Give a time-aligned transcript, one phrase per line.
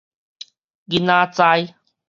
[0.87, 1.75] 囡仔栽